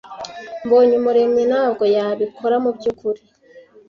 [0.65, 3.21] Mbonyumuremyi ntabwo yabikora mubyukuri.